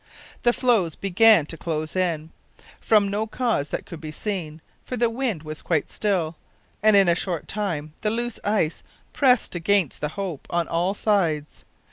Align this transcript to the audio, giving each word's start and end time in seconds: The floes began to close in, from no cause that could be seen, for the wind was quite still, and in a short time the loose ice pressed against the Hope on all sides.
The 0.41 0.51
floes 0.51 0.95
began 0.95 1.45
to 1.45 1.57
close 1.57 1.95
in, 1.95 2.31
from 2.79 3.07
no 3.07 3.27
cause 3.27 3.69
that 3.69 3.85
could 3.85 4.01
be 4.01 4.11
seen, 4.11 4.59
for 4.83 4.97
the 4.97 5.11
wind 5.11 5.43
was 5.43 5.61
quite 5.61 5.91
still, 5.91 6.37
and 6.81 6.95
in 6.95 7.07
a 7.07 7.13
short 7.13 7.47
time 7.47 7.93
the 8.01 8.09
loose 8.09 8.39
ice 8.43 8.81
pressed 9.13 9.53
against 9.53 10.01
the 10.01 10.09
Hope 10.17 10.47
on 10.49 10.67
all 10.67 10.95
sides. 10.95 11.63